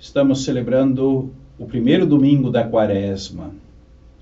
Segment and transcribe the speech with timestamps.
[0.00, 3.48] Estamos celebrando o primeiro domingo da quaresma.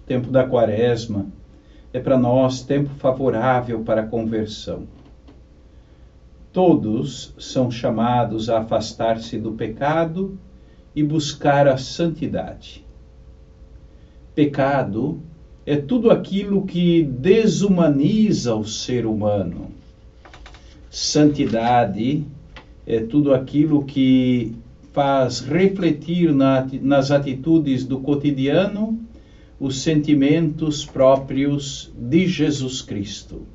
[0.01, 1.27] O tempo da quaresma
[1.93, 4.89] é para nós tempo favorável para a conversão.
[6.53, 10.37] Todos são chamados a afastar-se do pecado
[10.97, 12.85] e buscar a santidade.
[14.35, 15.21] Pecado
[15.65, 19.71] é tudo aquilo que desumaniza o ser humano.
[20.91, 22.25] Santidade
[22.85, 24.57] é tudo aquilo que
[24.93, 28.99] faz refletir na, nas atitudes do cotidiano
[29.61, 33.47] os sentimentos próprios de Jesus Cristo.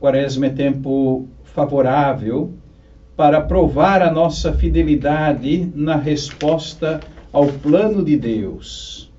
[0.00, 2.52] Quaresma é tempo favorável
[3.16, 7.00] para provar a nossa fidelidade na resposta
[7.32, 9.12] ao plano de Deus.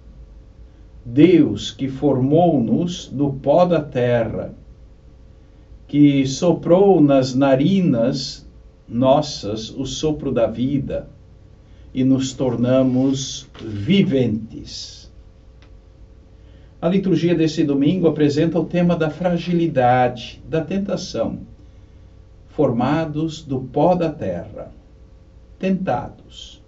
[1.05, 4.53] Deus que formou-nos do pó da terra,
[5.87, 8.42] que soprou nas narinas
[8.87, 11.07] nossas o sopro da vida
[11.93, 15.11] e nos tornamos viventes.
[16.81, 21.39] A liturgia desse domingo apresenta o tema da fragilidade, da tentação,
[22.49, 24.71] formados do pó da terra,
[25.57, 26.61] tentados.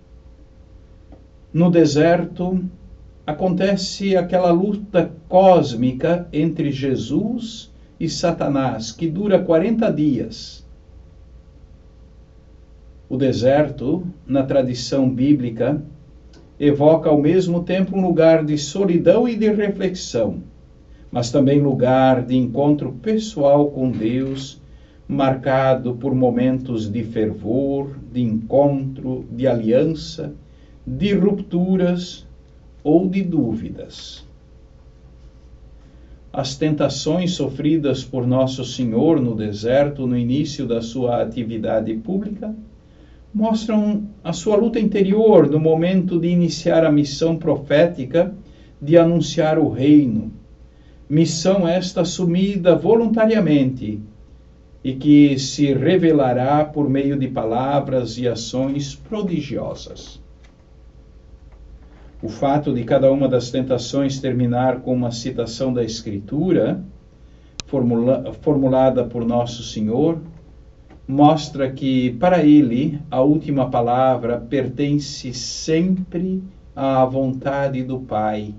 [1.53, 2.63] No deserto
[3.27, 10.64] acontece aquela luta cósmica entre Jesus e Satanás, que dura 40 dias
[13.07, 15.81] o deserto, na tradição bíblica,
[16.59, 20.41] evoca ao mesmo tempo um lugar de solidão e de reflexão,
[21.11, 24.61] mas também lugar de encontro pessoal com Deus,
[25.07, 30.33] marcado por momentos de fervor, de encontro, de aliança,
[30.85, 32.25] de rupturas
[32.83, 34.25] ou de dúvidas.
[36.33, 42.53] As tentações sofridas por Nosso Senhor no deserto no início da sua atividade pública
[43.35, 48.33] mostram a sua luta interior no momento de iniciar a missão profética
[48.81, 50.31] de anunciar o reino.
[51.09, 53.99] Missão esta assumida voluntariamente
[54.81, 60.21] e que se revelará por meio de palavras e ações prodigiosas.
[62.23, 66.81] O fato de cada uma das tentações terminar com uma citação da Escritura,
[67.67, 70.21] formula, formulada por Nosso Senhor,
[71.07, 76.43] mostra que para ele a última palavra pertence sempre
[76.75, 78.55] à vontade do Pai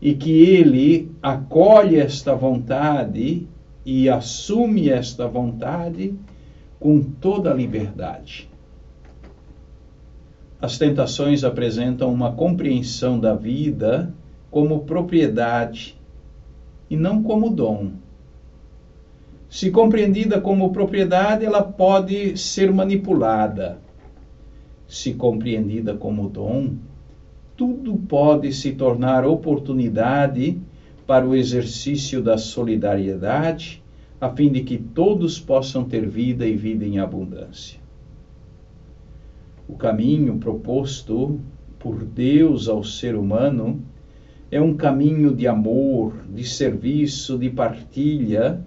[0.00, 3.46] e que ele acolhe esta vontade
[3.84, 6.14] e assume esta vontade
[6.78, 8.48] com toda a liberdade.
[10.60, 14.12] As tentações apresentam uma compreensão da vida
[14.50, 15.96] como propriedade
[16.88, 17.92] e não como dom.
[19.50, 23.78] Se compreendida como propriedade, ela pode ser manipulada.
[24.86, 26.74] Se compreendida como dom,
[27.56, 30.56] tudo pode se tornar oportunidade
[31.04, 33.82] para o exercício da solidariedade,
[34.20, 37.80] a fim de que todos possam ter vida e vida em abundância.
[39.68, 41.40] O caminho proposto
[41.76, 43.82] por Deus ao ser humano
[44.48, 48.64] é um caminho de amor, de serviço, de partilha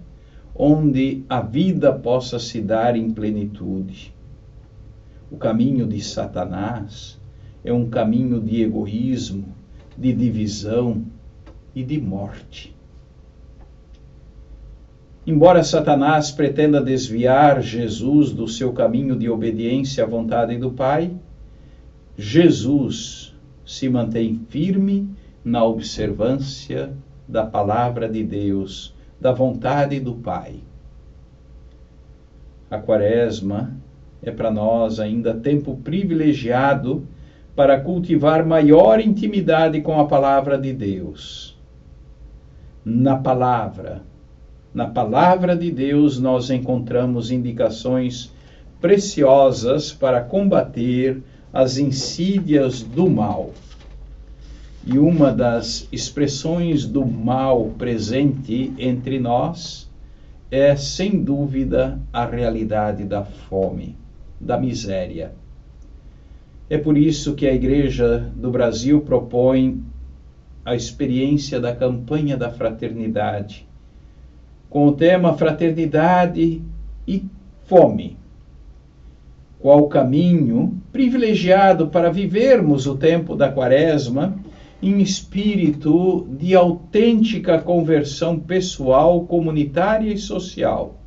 [0.54, 4.14] onde a vida possa se dar em plenitude.
[5.30, 7.18] O caminho de Satanás
[7.64, 9.46] é um caminho de egoísmo,
[9.98, 11.02] de divisão
[11.74, 12.74] e de morte.
[15.26, 21.10] Embora Satanás pretenda desviar Jesus do seu caminho de obediência à vontade do Pai,
[22.16, 23.34] Jesus
[23.64, 25.08] se mantém firme
[25.42, 26.92] na observância
[27.26, 30.56] da palavra de Deus da vontade do Pai.
[32.70, 33.76] A Quaresma
[34.22, 37.06] é para nós ainda tempo privilegiado
[37.54, 41.56] para cultivar maior intimidade com a palavra de Deus.
[42.84, 44.02] Na palavra,
[44.74, 48.34] na palavra de Deus, nós encontramos indicações
[48.80, 51.22] preciosas para combater
[51.52, 53.52] as insídias do mal.
[54.86, 59.90] E uma das expressões do mal presente entre nós
[60.50, 63.96] é, sem dúvida, a realidade da fome,
[64.38, 65.32] da miséria.
[66.68, 69.82] É por isso que a Igreja do Brasil propõe
[70.64, 73.66] a experiência da campanha da fraternidade,
[74.70, 76.62] com o tema Fraternidade
[77.06, 77.24] e
[77.66, 78.16] Fome.
[79.58, 84.38] Qual o caminho privilegiado para vivermos o tempo da Quaresma?
[84.84, 91.00] Em espírito de autêntica conversão pessoal, comunitária e social,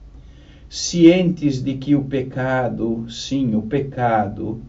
[0.68, 4.60] cientes de que o pecado, sim, o pecado,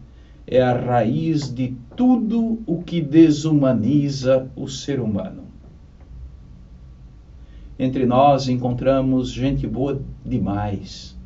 [0.45, 5.45] é a raiz de tudo o que desumaniza o ser humano.
[7.79, 11.17] Entre nós encontramos gente boa demais.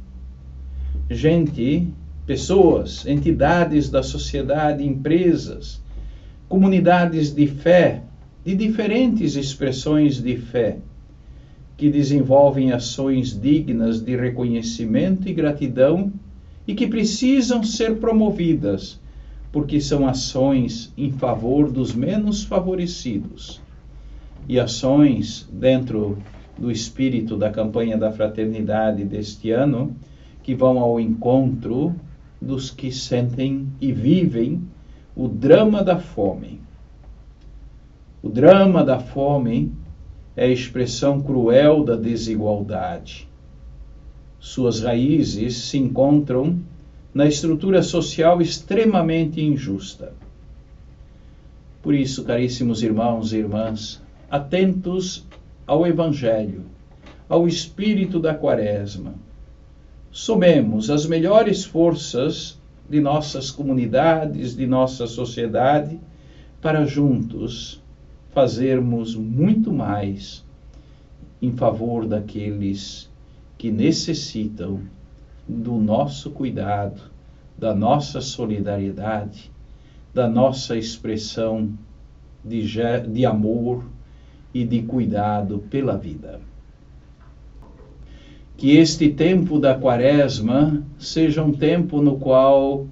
[1.10, 1.86] Gente,
[2.26, 5.83] pessoas, entidades da sociedade, empresas,
[6.54, 8.04] comunidades de fé,
[8.46, 10.78] de diferentes expressões de fé,
[11.76, 16.14] que desenvolvem ações dignas de reconhecimento e gratidão
[16.68, 19.00] e que precisam ser promovidas,
[19.52, 23.60] porque são ações em favor dos menos favorecidos.
[24.48, 26.20] E ações dentro
[26.56, 29.96] do espírito da campanha da fraternidade deste ano,
[30.44, 31.96] que vão ao encontro
[32.40, 34.62] dos que sentem e vivem
[35.16, 36.60] o drama da fome.
[38.22, 39.72] O drama da fome
[40.36, 43.28] é a expressão cruel da desigualdade.
[44.40, 46.60] Suas raízes se encontram
[47.14, 50.14] na estrutura social extremamente injusta.
[51.84, 54.02] Por isso, caríssimos irmãos e irmãs,
[54.32, 55.24] atentos
[55.68, 56.64] ao Evangelho,
[57.30, 59.14] ao espírito da Quaresma.
[60.12, 62.58] Somemos as melhores forças
[62.90, 66.00] de nossas comunidades, de nossa sociedade,
[66.62, 67.82] para juntos
[68.32, 70.44] fazermos muito mais
[71.42, 73.10] em favor daqueles
[73.58, 74.82] que necessitam
[75.48, 77.02] do nosso cuidado,
[77.58, 79.52] da nossa solidariedade,
[80.14, 81.72] da nossa expressão
[82.44, 82.64] de,
[83.12, 83.84] de amor,
[84.54, 86.40] e de cuidado pela vida.
[88.58, 92.88] Que este tempo da Quaresma seja um tempo no qual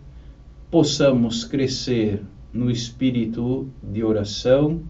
[0.70, 2.22] possamos crescer
[2.54, 4.82] no espírito de oração,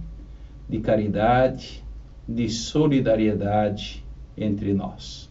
[0.67, 1.83] de caridade,
[2.27, 4.03] de solidariedade
[4.37, 5.30] entre nós.